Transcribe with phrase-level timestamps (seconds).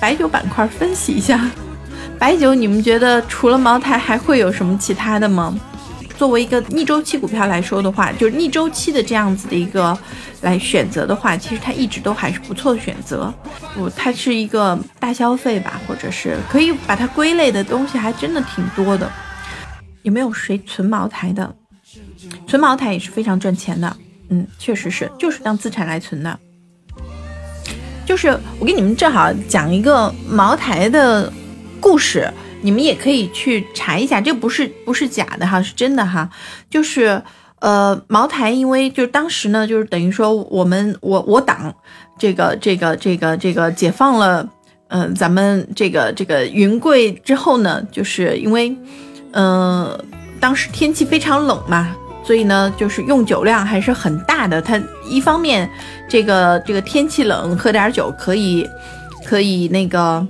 [0.00, 1.48] 白酒板块分析一下。
[2.18, 5.58] 白酒，你们觉得除了茅台还会有什么其他的吗？
[6.18, 9.96] 作为一个逆周期股票来说的话，就是逆周期的这样子的一个
[10.42, 13.32] 来选择的话，其实它一直都还是不错的选择。
[13.74, 19.10] 不，它是一个大消费吧，或者是可以把它归类的东西还真的挺多的。
[20.02, 21.54] 有没有谁存茅台的？
[22.46, 23.96] 存茅台也是非常赚钱的。
[24.28, 26.38] 嗯，确实是，就是当资产来存的。
[28.10, 31.32] 就是我给你们正好讲一个茅台的
[31.78, 32.28] 故事。
[32.60, 36.28] 你们也可以去查一下，这不是不是假的哈，是真的哈。
[36.68, 37.22] 就是
[37.60, 41.72] 呃，茅台，因为就当时呢，就是等于说我们我我党
[42.18, 44.48] 这个这个这个这个解放了，
[44.88, 48.76] 嗯，咱们这个这个云贵之后呢，就是因为
[49.34, 49.96] 嗯，
[50.40, 51.94] 当时天气非常冷嘛，
[52.30, 54.62] 所以呢，就是用酒量还是很大的。
[54.62, 55.68] 它一方面
[56.08, 58.64] 这个这个天气冷，喝点酒可以
[59.26, 60.24] 可以那个。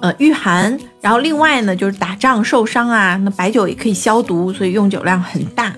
[0.00, 5.72] 呃，御寒，然后另外呢，就是打仗受伤啊，那白酒也可以消毒，所以用酒量很大。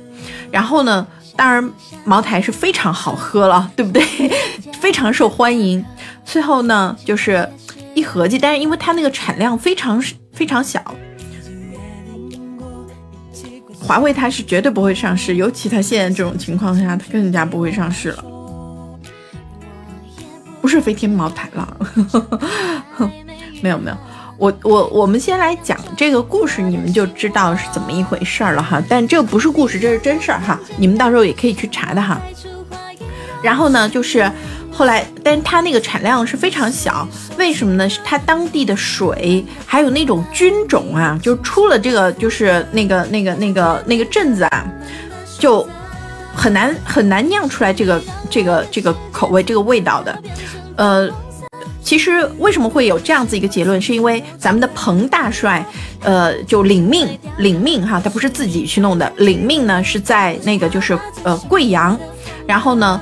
[0.51, 1.71] 然后呢，当然
[2.05, 4.03] 茅台是非常好喝了，对不对？
[4.81, 5.85] 非常受欢迎。
[6.25, 7.47] 最后呢，就是
[7.95, 10.83] 一合计，但是因为它那个产量非常非常小，
[13.87, 18.25] 华为它是绝对不会上市，尤其它现在这种情况下，它更加不会上市了。
[20.61, 21.77] 不是飞天茅台了，
[23.63, 23.97] 没有没有。
[24.39, 28.83] 我我我们先来讲这个故事，你们就知道是怎么一回事了哈。
[28.89, 30.59] 但这个不是故事，这是真事儿哈。
[30.77, 32.21] 你们到时候也可以去查的哈。
[33.41, 34.29] 然后呢，就是
[34.77, 37.89] 后来，但是它那个产量是非常小，为什么呢？
[37.89, 44.67] 是它当地的水还有那种菌种啊，就出了这个就是那个那个那个那个镇子啊，
[45.39, 45.67] 就
[46.35, 50.23] 很难很难酿出来这个这个这个口味这个味道的，
[50.77, 51.11] 呃。
[51.83, 55.65] 其实为什么会有这样子一个结论，是因为咱们的彭大帅，
[56.03, 61.97] 呃，就领命领命哈，他不是自己去弄的，领命呢是在那个就是呃贵阳，
[62.45, 63.01] 然后呢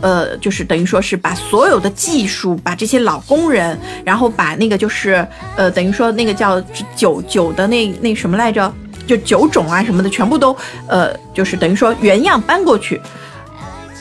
[0.00, 5.26] 呃就是等于说是把所有的技术，把这些老工人，然后把那个就是
[5.56, 6.60] 呃等于说那个叫
[6.94, 8.72] 酒酒的那那什么来着，
[9.06, 10.56] 就酒种啊什么的全部都
[10.88, 13.00] 呃就是等于说原样搬过去，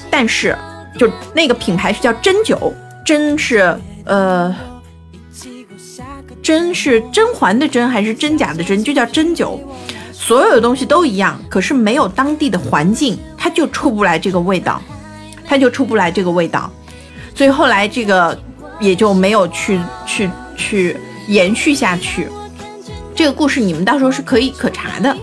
[0.09, 0.57] 但是
[0.97, 2.73] 就那个品牌是叫真酒，
[3.05, 3.77] 真是。
[4.05, 4.53] 呃，
[6.41, 9.57] 真是甄嬛的甄还是真假的真，就叫真酒。
[10.11, 14.81] 所有的东西都一样，可是没有当地的环境，它就出不来这个味道，
[15.45, 16.71] 它就出不来这个味道。
[17.35, 18.37] 所以后来这个
[18.79, 22.27] 也就没有去去去延续下去。
[23.15, 25.15] 这个故事你们到时候是可以可查的，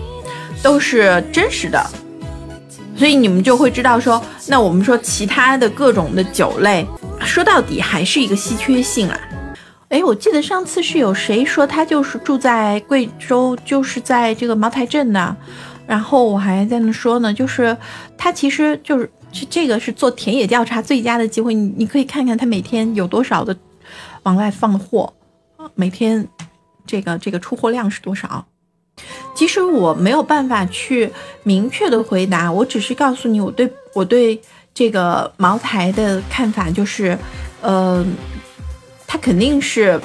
[0.61, 1.85] 都是真实的。
[2.95, 6.85] 所以你们就会知道说，那我们说其他的各种的酒类。
[7.23, 9.19] 说到底还是一个稀缺性啊！
[9.89, 15.35] 哎，我记得上次是有谁说他就是住在贵州，就是在这个茅台镇呢，
[15.91, 17.75] 然后我还在那说呢，就是
[18.17, 19.11] 他其实就是
[19.49, 23.53] 这个是做田野调查最佳的机会，你你可以看看他每天有多少的
[24.23, 25.13] 往外放货，
[25.75, 26.25] 每天
[26.85, 28.45] 这个这个出货量是多少？
[29.35, 31.11] 其实我没有办法去
[31.43, 34.41] 明确的回答，我只是告诉你我对我对。
[34.73, 37.17] 这个茅台的看法就是，
[37.59, 38.05] 呃，
[39.05, 39.99] 它肯定是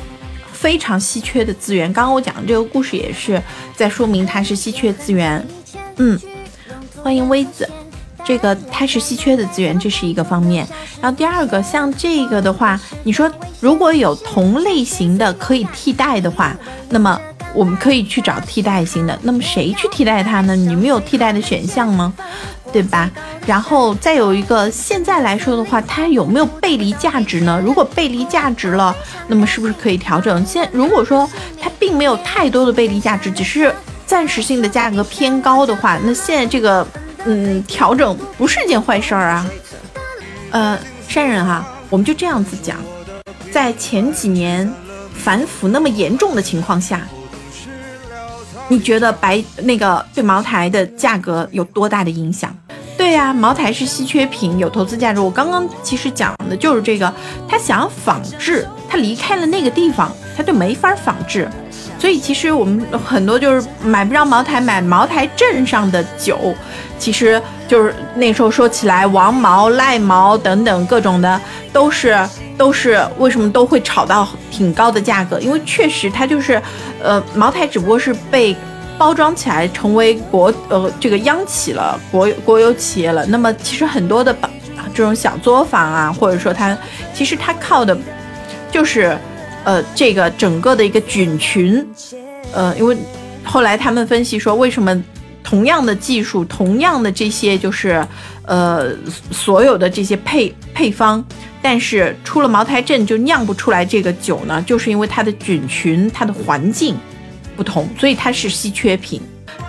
[0.51, 1.93] 非常稀缺的资源。
[1.93, 3.41] 刚刚我讲的这个故事也是
[3.77, 5.47] 在说明它是稀缺资源。
[5.99, 6.19] 嗯，
[7.03, 7.69] 欢迎微子，
[8.25, 10.67] 这个它是稀缺的资源，这是一个方面。
[11.01, 13.31] 然后第二个，像这个的话，你说
[13.61, 16.55] 如果有同类型的可以替代的话，
[16.91, 17.19] 那么
[17.55, 19.19] 我们可以去找替代型的。
[19.23, 20.55] 那么谁去替代它呢？
[20.55, 22.13] 你们有替代的选项吗？
[22.73, 23.11] 对吧？
[23.47, 27.59] 然后再有一个，现在来说的话，它有没有背离价值呢？
[27.65, 28.95] 如果背离价值了，
[29.29, 30.45] 那么是不是可以调整？
[30.45, 33.73] 现如果说它并没有太多的背离价值，只是
[34.07, 36.87] 暂时性的价格偏高的话，那现在这个
[37.25, 39.47] 嗯调整不是件坏事儿啊。
[40.51, 40.79] 呃，
[41.09, 42.79] 山人哈，我们就这样子讲，
[43.51, 44.73] 在前几年
[45.13, 47.01] 反腐那么严重的情况下，
[48.69, 52.57] 你觉得白那个对茅台的价格有多大的影响？
[52.97, 55.21] 对呀，茅台是稀缺品，有投资价值。
[55.21, 57.13] 我刚刚其实讲的就是这个，
[57.47, 58.67] 他想要仿制，
[58.97, 61.49] 离开了那个地方，他就没法仿制。
[61.99, 66.55] 所以其实我们很多就是买不着茅台，买茅台镇上的酒，
[66.99, 71.41] 其实就是那时候说起来，王茅、赖茅等等各种的，
[71.73, 72.19] 都是
[72.59, 75.41] 都是为什么都会炒到挺高的价格？
[75.41, 76.61] 因为确实它就是，
[77.03, 78.55] 呃，茅台只不过是被。
[78.99, 83.27] 包装起来成为国呃这个央企了，国国有企业了。
[83.27, 84.35] 那么其实很多的
[84.95, 86.75] 这种小作坊啊，或者说它
[87.13, 87.95] 其实它靠的，
[88.71, 89.17] 就是
[89.65, 91.85] 呃，这个整个的一个菌群，
[92.53, 92.97] 呃，因为
[93.43, 95.03] 后来他们分析说，为什么
[95.43, 98.07] 同样的技术，同样的这些就是
[98.45, 98.93] 呃
[99.31, 101.25] 所有的这些配配方，
[101.63, 104.63] 但是出了茅台镇就酿不出来这个酒呢？
[104.67, 106.97] 就是因为它的菌群、它的环境
[107.57, 109.21] 不同，所以它是稀缺品。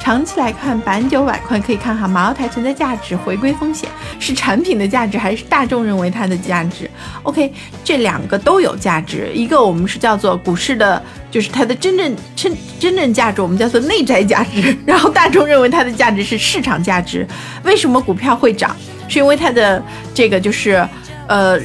[0.07, 3.89] 长期来看，板酒板块可以看哈，茅台存在价值，回归风险，
[4.21, 6.89] 是产品的价值还是大众认为它的价值
[7.24, 7.51] ？OK，
[7.83, 9.30] 这两个都有价值。
[9.33, 14.74] 一个我们是叫做股市的，就是它的真正真真正价值，我们叫做内在价值。
[14.86, 17.27] 然后大众认为它的价值是市场价值。
[17.65, 18.74] 为什么股票会涨？
[19.10, 19.83] 是因为它的
[20.13, 20.88] 这个就是
[21.27, 21.60] 呃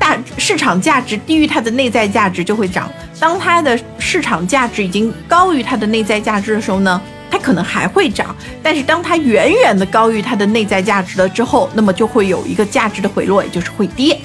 [0.00, 2.90] 大市场价值低于它的内在价值就会涨。
[3.20, 7.00] 当它的市场价值已经高于它的内在价值的时候呢？
[7.44, 14.18] 可能还会涨，但是当它远远的高于它的内在价值了之后，那么就会有一个价值的回落，也就是会跌。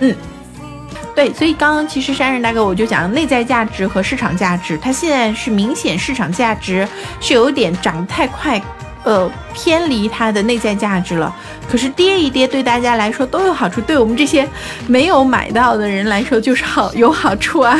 [0.00, 0.12] 嗯，
[1.14, 6.86] 对，所以刚刚其实山人大哥我就讲内在价值和市场价值，它现在是明显市场价值
[7.20, 8.60] 是有点涨得太快，
[9.04, 11.32] 呃，偏离它的内在价值了。
[11.70, 14.46] 可是跌一跌对大家来说都有好处，对我们这些
[14.88, 17.78] 没有买到的人来说就是好有好处啊。